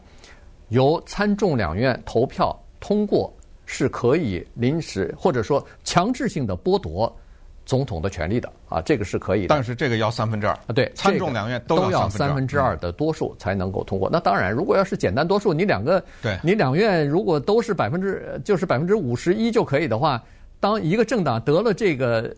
[0.69, 3.33] 由参众两院投票通过。
[3.73, 7.15] 是可以临时或者说强制性的剥夺
[7.65, 9.47] 总统的权利的啊，这个是可以的。
[9.49, 14.09] 但是这个要三分之二啊，对，参众两院都要三分之二的多数才能够通过。
[14.11, 20.21] 那当然，如果要是简单多数，你两个，对，你两院如果都是百分之就是百分之五十一就可以的话，
[20.59, 22.35] 当一个政党得了这个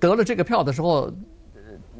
[0.00, 1.12] 得了这个票的时候，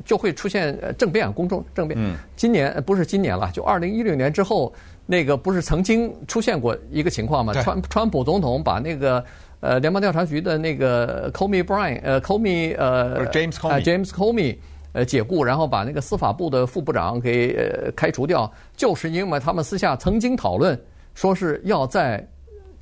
[0.05, 1.98] 就会出现政变，公众政变。
[2.01, 4.72] 嗯，今年不是今年了，就二零一六年之后。
[5.11, 7.55] 那个不是曾经出现过一个情况吗？
[7.55, 9.24] 川川普总统把那个
[9.61, 14.57] 呃联邦调查局的那个 Comey Brian 呃 Comey 呃 James Comey James Comey
[14.92, 20.79] 呃解雇，然后把那个司法部的副部长给呃开除掉，就是因为他们私下曾经讨论，
[21.14, 22.27] 说是要在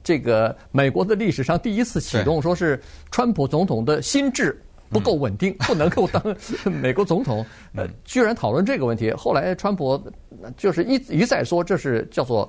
[0.05, 4.61] 这个美国的历史上第一次启动，说是川普总统的心智。
[4.89, 6.23] 不够稳定，不能够当
[6.81, 7.45] 美国总统。
[7.75, 9.11] 呃，居然讨论这个问题。
[9.11, 10.01] 后来川普
[10.57, 12.49] 就是一一再说，这是叫做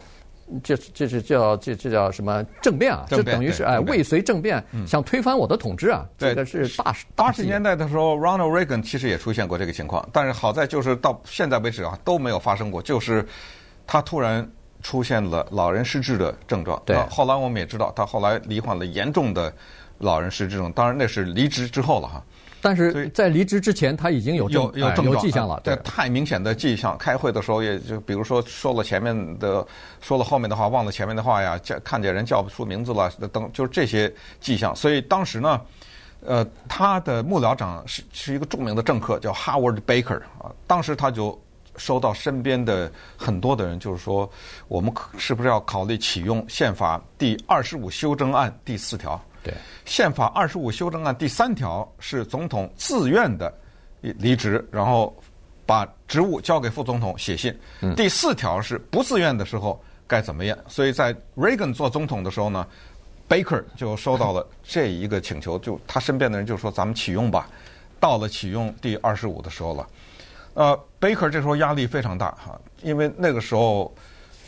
[0.63, 3.05] 这这是叫这这叫什么政变啊？
[3.07, 6.05] 这等于是哎未遂政变，想推翻我的统治啊！
[6.17, 13.27] 这个是大八十年代的时候，Ronald Reagan 其实也出现过这个情况，但是好在就是到现在为止啊都没有发生过，就是
[13.85, 14.49] 他突然
[14.81, 16.81] 出现了老人失智的症状。
[16.85, 19.53] 对，后来我们也知道，他后来罹患了严重的。
[19.99, 22.23] 老人失智症，当然那是离职之后了哈。
[22.67, 25.61] 但是在离职之前，他已经有有有症状、有迹象了。
[25.63, 26.97] 对，太明显的迹象。
[26.97, 29.65] 开会的时候，也就比如说说了前面的，
[30.01, 34.75] 说了后面的话，忘了前面的话呀，叫看见人叫不出名字了等，就是这些迹象。
[34.75, 35.61] 所以当时呢，
[36.25, 40.51] 呃，他的幕僚长是是一个著名的政客，叫 Howard Baker 啊。
[40.67, 41.41] 当时他就
[41.77, 44.29] 收到身边的很多的人，就是说，
[44.67, 49.17] 我们是不是要考虑启用宪法第二十五修正案第四条？
[49.43, 49.53] 对，
[49.85, 53.53] 宪法二十五修正案第三条是总统自愿的
[54.01, 55.15] 离职，然后
[55.65, 57.57] 把职务交给副总统写信。
[57.95, 60.57] 第四条是不自愿的时候该怎么样？
[60.67, 62.67] 所以在 Reagan 做总统的时候呢
[63.29, 67.49] ，Baker 就收到了这一个请求，就他身边的人就说：“咱们启用吧。”
[67.99, 69.87] 到了启用第二十五的时候了，
[70.53, 73.93] 呃，Baker 这时候压力非常大哈，因为那个时候。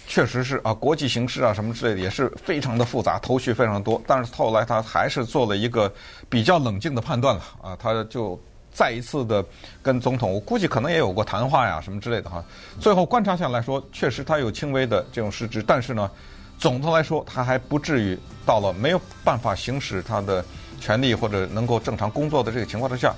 [0.10, 4.02] 确实是啊，国际形势啊什么之类的也是非常的复杂，头绪非常多。
[4.08, 5.90] 但是后来他还是做了一个
[6.28, 8.38] 比较冷静的判断了啊，他就
[8.72, 9.46] 再一次的
[9.84, 12.44] 跟总统，我估计可能也有过谈话呀什么之类的哈。
[12.80, 16.10] 最后观察下来说，确实他有轻微的这种失职，但是呢，
[16.58, 18.18] 总的来说他还不至于
[18.48, 20.44] 到了没有办法行使他的
[20.82, 23.14] 权利或者能够正常工作的这个情况之下，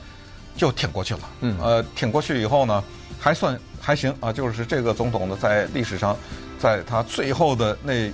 [0.58, 1.21] 就挺过去了。
[1.39, 2.84] 嗯，呃，挺过去以后呢，
[3.17, 6.17] 还算还行啊，就是这个总统呢在历史上。
[6.62, 8.12] 在他最后的那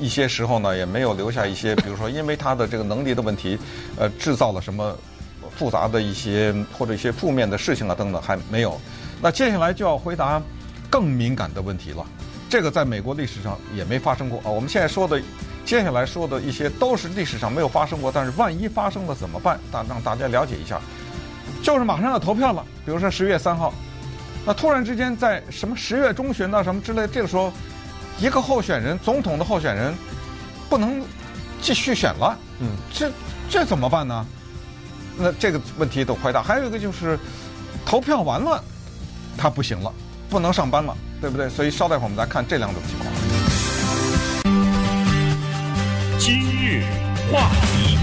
[0.00, 3.58] 一些时候呢，也没有留下一些，比如说因为他的这个能力的问题，
[3.98, 4.96] 呃，制造了什么
[5.54, 8.80] 复杂的一些或者一些负面的事情啊等等，还没有。
[9.20, 10.42] 那接下来就要回答
[10.90, 12.04] 更敏感的问题了。
[12.48, 14.48] 这个在美国历史上也没发生过啊。
[14.48, 15.20] 我们现在说的，
[15.64, 19.60] 接下来说的一些都是历史上没有发生过，但是万一发生了怎么办？
[19.70, 20.80] 大让大家了解一下，
[21.62, 23.72] 就是马上要投票了，比如说十月三号，
[24.44, 27.52] 那突然之间在什么十月中旬呢什么之类，这个时候。
[28.20, 29.92] 一个候选人，总统的候选人，
[30.68, 31.02] 不能
[31.60, 32.38] 继续选了。
[32.60, 33.10] 嗯，这
[33.50, 34.26] 这怎么办呢？
[35.18, 36.42] 那这个问题都回答。
[36.42, 37.18] 还有一个就是，
[37.84, 38.62] 投票完了，
[39.36, 39.92] 他不行了，
[40.30, 41.48] 不能上班了，对不对？
[41.48, 43.12] 所以稍待会儿我们来看这两种情况。
[46.18, 46.84] 今日
[47.32, 47.98] 话题，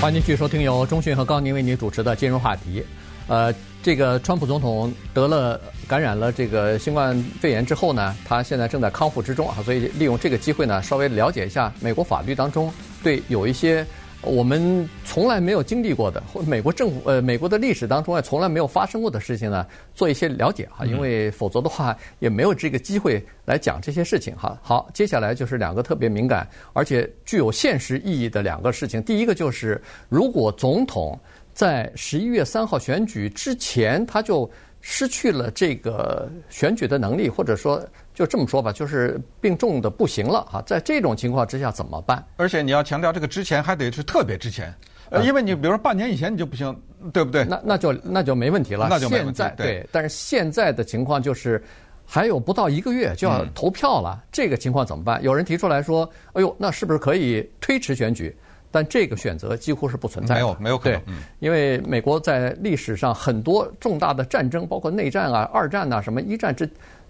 [0.00, 2.80] 欢迎继续收听由中讯和高宁为您主持的《今日话题》。
[3.28, 5.58] 呃，这个川普总统得了
[5.92, 13.86] 感染了这个新冠肺炎之后呢，他现在正在康复之中啊，所以利用这个机会呢，稍微了解一下美国法律当中对有一些
[14.22, 24.58] 我们从来没有经历过的，或美国政府呃美国的历史当中啊从来没有发生过的事情呢，做一些了解哈，因为否则的话也没有这个机会来讲这些事情哈。
[24.62, 29.02] 好，接下来就是两个特别敏感而且具有现实意义的两个事情。
[29.02, 29.78] 第一个就是，
[30.08, 31.20] 如果总统
[31.52, 34.50] 在十一月三号选举之前他就
[34.82, 37.82] 失去了这个选举的能力，或者说。
[38.14, 40.60] 就这么说吧，就是病重的不行了啊！
[40.66, 42.22] 在这种情况之下怎么办？
[42.36, 44.70] 而且你要强调，这个之前还得是特别之前，
[45.08, 46.78] 呃，因为你比如说半年以前你就不行，
[47.10, 47.42] 对不对？
[47.46, 48.86] 那那就那就没问题了。
[48.90, 49.38] 那就没问题。
[49.38, 51.64] 现在对，对，但是现在的情况就是
[52.04, 55.22] 还有不到一个月就要投票了，嗯，这个情况怎么办？
[55.22, 58.36] 有人提出来说：“哎呦，那是不是可以推迟选举？”
[58.72, 60.40] 但这个选择几乎是不存在的。
[60.40, 60.98] 没有，没有可能。
[61.00, 66.68] 对，因为美国在历史上很多重大的战争，包括内战啊、二战呐、什么一战之。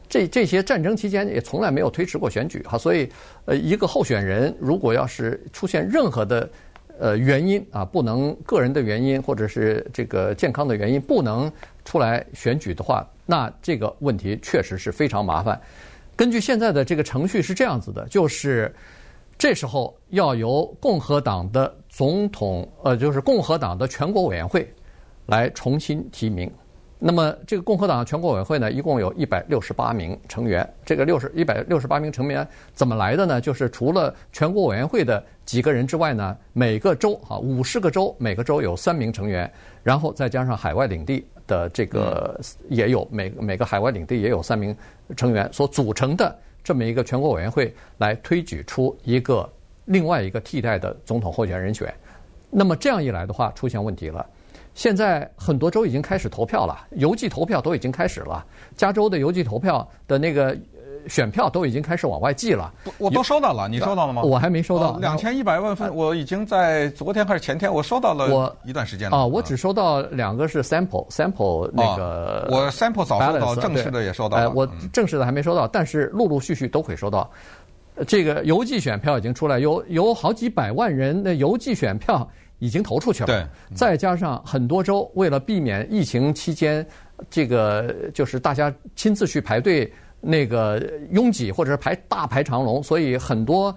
[0.08, 3.08] 这这些战争期间也从来没有推迟过选举哈，所以
[3.46, 6.50] 呃，一个候选人如果要是出现任何的
[6.98, 11.50] 呃原因啊，不能个人的原因或者是这个健康的原因不能
[11.86, 15.58] 出来选举的话，那这个问题确实是非常麻烦。
[16.14, 18.70] 根据现在的这个程序是这样子的，就是
[19.42, 24.72] 这时候要由共和党的总统呃，就是共和党的全国委员会
[25.26, 26.48] 来重新提名。
[26.96, 30.64] 那么，这个共和党全国委员会呢，一共有一百六十八名成员。
[30.84, 33.40] 这个六十一百六十八名成员怎么来的呢？
[33.40, 39.52] 就是除了全国委员会的几个人之外呢，每个州啊，五十个州，每个州有三名成员，
[39.82, 44.72] 然后再加上海外领地的这个也有每每个海外领地也有三名
[45.16, 49.48] 成员所组成的这么一个全国委员会，来推举出一个
[49.86, 51.92] 另外一个替代的总统候选人选。
[52.50, 54.24] 那么这样一来的话，出现问题了。
[54.74, 58.44] 现在很多州已经开始投票了，邮寄投票都已经开始了。
[58.76, 60.56] 加州的邮寄投票的那个
[61.08, 62.72] 选票都已经开始往外寄了。
[62.98, 64.22] 我都收到了，你收到了吗？
[64.22, 64.96] 我还没收到。
[64.98, 68.26] 两千一百万份，我已经在昨天还是前天，我收到了。
[68.34, 69.16] 我一段时间了。
[69.16, 72.48] 啊，我只收到两个是 sample，sample 那个。
[72.50, 74.50] 我 sample 早收到，正式的也收到了。
[74.50, 77.30] 我正式的还没收到，但是陆陆续续都会收到。
[78.06, 82.28] 这个邮寄选票已经出来，有有好几百万人的邮寄选票。
[82.58, 86.86] 已经投出去了，对，再加上很多州为了避免疫情期间，
[87.28, 90.80] 这个就是大家亲自去排队那个
[91.10, 93.76] 拥挤或者是排大排长龙，所以很多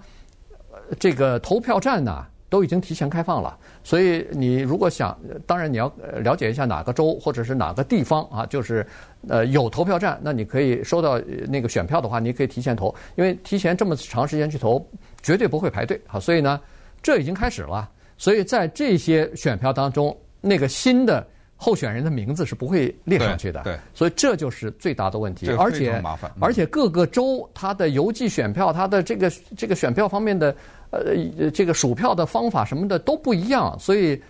[0.98, 3.58] 这个投票站呢都已经提前开放了。
[3.82, 8.86] 所以你如果想，当然你要了解一下哪个州或者是哪个地方啊，就是
[9.28, 14.84] 呃有投票站，那你可以收到那个选票的话，你可以提前投，因为提前这么长时间去投，
[15.22, 16.20] 绝对不会排队啊。
[16.20, 16.60] 所以呢，
[17.02, 17.90] 这已经开始了。
[18.16, 23.62] 所以在这些选票当中，那个新的候选人的名字是不会列上去的。
[23.62, 25.48] 对，所以这就是最大的问题。
[25.50, 26.02] 而且
[26.40, 30.54] 而且各个州它的邮寄选票，它的这个这个选票方面的
[30.90, 34.22] 呃这个数票的方法什么的都不一样，所以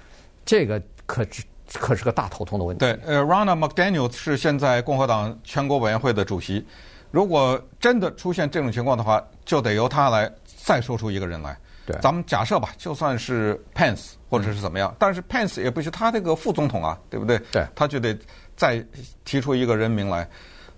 [0.44, 1.42] 这个可是
[1.74, 2.80] 可是个大头痛的问题。
[2.80, 6.64] 对，呃，Ronna McDaniel 是现在共和党全国委员会的主席。
[7.10, 11.56] 如果真的出现这种情况的话，就得由他来再说出一个人来。
[11.86, 17.38] 对，咱们假设吧，就算是 Pence 或者是怎么样，但是 Pence 也不是他这个副总统啊，对不对？
[17.52, 18.18] 对，他就得
[18.56, 18.84] 再
[19.24, 20.28] 提出一个人名来，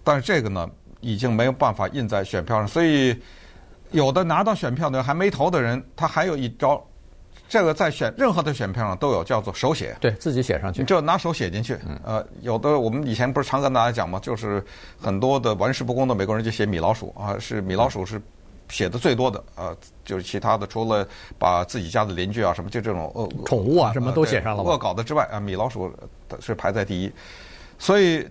[0.04, 0.68] 但是这个呢，
[1.00, 3.18] 已经没有办法印在选票上，所以
[3.90, 6.84] 有的拿到选票的还没投的人，他还有一招，
[7.48, 11.78] 这个在选任何的选票上都有，叫做手写，对自己写上去，你就拿手写进去。
[12.04, 14.20] 呃，有的我们以前不是常跟大家讲吗？
[14.20, 14.62] 就是
[15.00, 18.20] 很多的玩世不恭的美国人就写米老鼠啊，是米老鼠是。
[18.68, 21.06] 写的最多的，呃，就是其他的，除了
[21.38, 25.90] 把自己家的邻居啊什么，就这种恶宠物啊什么都写上了，恶搞的之外啊，米老鼠
[26.38, 27.12] 是排在第一，
[27.78, 28.26] 所以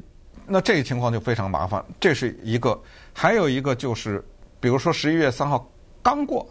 [0.45, 1.84] 那这个情况就非常麻烦。
[2.00, 2.80] 这是一个，
[3.13, 4.23] 还有一个就是，
[4.60, 5.67] 比如说十一月三号
[6.04, 6.47] 刚过，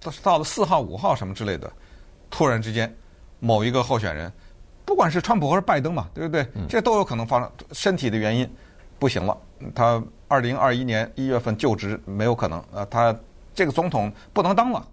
[0.00, 1.70] 到到了四号、五号什么之类的，
[2.30, 2.92] 突然之间
[3.38, 4.32] 某一个候选人，
[4.84, 6.44] 不管是川普还是拜登嘛，对不对？
[6.68, 8.50] 这都有可能发生，身体的原因
[8.98, 9.38] 不行了，
[9.74, 13.16] 他二零二一年一月份就职没有可能啊，他。
[13.58, 14.86] 这个总统不能当了，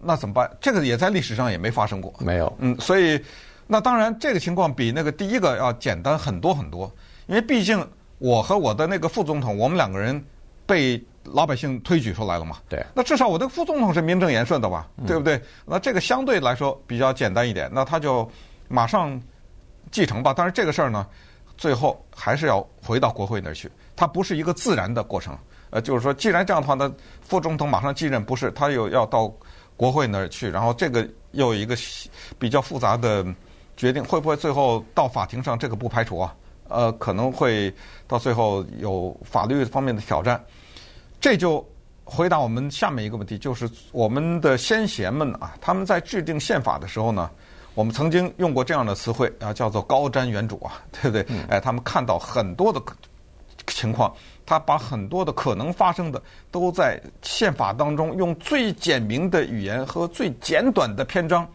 [0.00, 0.50] 那怎么办？
[0.60, 2.52] 这个也在历史上也没发生过，没有。
[2.58, 3.22] 嗯，所以
[3.68, 6.92] 那当然这个情况比那个第一个要简单很多很多，
[7.28, 7.88] 因为毕竟
[8.18, 10.20] 我和我的那个副总统，我们两个人
[10.66, 12.56] 被老百姓推举出来了嘛。
[12.68, 12.84] 对。
[12.92, 14.88] 那至少我的副总统是名正言顺的吧？
[15.06, 15.40] 对不对？
[15.64, 18.28] 那这个相对来说比较简单一点，那他就
[18.66, 19.16] 马上
[19.92, 20.34] 继承吧。
[20.36, 21.06] 但是这个事儿呢，
[21.56, 25.38] 最后还是要回到国会那儿去，它不是一个自然的过程。
[25.72, 26.88] 呃，就是说，既然这样的话，那
[27.20, 28.50] 副总统马上继任不是？
[28.52, 29.32] 他又要到
[29.76, 31.02] 国会那儿去，然后这个
[31.32, 31.74] 又有一个
[32.38, 33.26] 比较复杂的
[33.76, 35.58] 决定，会不会最后到法庭上？
[35.58, 36.32] 这个不排除啊。
[36.68, 37.74] 呃，可能会
[38.06, 40.42] 到最后有法律方面的挑战，
[41.20, 41.66] 这就
[42.02, 47.30] 回答我们下面一个问题，就是我们的先贤们啊，他们在制定宪法的时候呢，
[47.74, 51.26] 我们曾经用过这样的词汇啊，叫做高瞻远瞩啊，对不对？
[51.48, 52.80] 哎，他们看到很多的
[53.66, 54.10] 情况，
[54.44, 61.46] 他把很多的可能发生的都在宪法当中用最简明的语言和最简短的篇章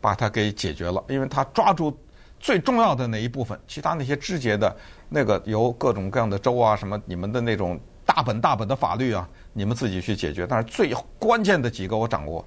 [0.00, 1.96] 把它给解决了，因为他抓住
[2.38, 4.74] 最重要的那一部分，其他那些枝节的
[5.08, 9.28] 那个由各种各样的州啊什么你们的那种大本大本的法律啊。
[9.58, 12.46] 你们自己去解决，但是最关键的几个我掌握，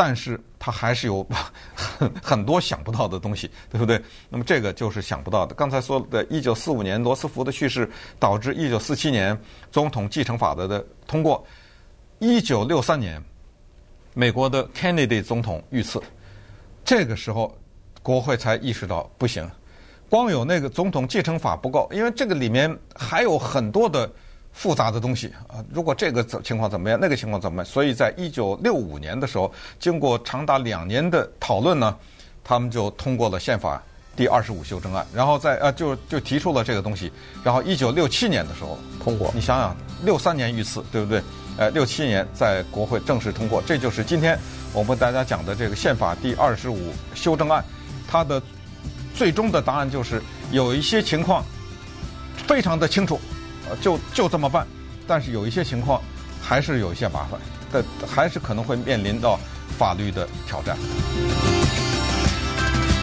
[0.00, 1.26] 但是他还是有
[1.74, 4.00] 很很多想不到的东西，对不对？
[4.30, 5.52] 那么这个就是想不到的。
[5.56, 9.36] 刚才说的1945年罗斯福的去世，导致1947年
[9.72, 11.44] 总统继承法的的通过
[12.20, 13.20] ，1963年
[14.14, 16.00] 美国的 Kennedy 总统遇刺，
[16.84, 17.52] 这个时候
[18.00, 19.50] 国会才意识到不行，
[20.08, 24.08] 光有那个总统继承法不够，因为这个里面还有很多的。
[24.52, 27.64] 复杂的东西啊，如果这个情况怎么样，那个情况怎么样？
[27.64, 31.96] 所以在一九六五年的时候，经过长达两年的讨论呢，
[32.42, 33.80] 他们就通过了宪法
[34.16, 37.12] 第二十五修正案，然后在呃就就提出了这个东西，
[37.44, 39.30] 然后一九六七年的时候通过。
[39.32, 41.22] 你想想，六三年遇刺，对不对？
[41.56, 44.38] 呃，六七年在国会正式通过，这就是今天
[44.72, 47.64] 我们大家讲的这个宪法第二十五修正案，
[48.08, 48.42] 它的
[49.14, 50.20] 最终的答案就是
[50.50, 51.44] 有一些情况
[52.46, 53.20] 非常的清楚。
[53.80, 54.66] 就就这么办，
[55.06, 56.02] 但是有一些情况
[56.42, 57.40] 还是有一些麻烦，
[57.72, 59.38] 但还是可能会面临到
[59.78, 60.76] 法律的挑战。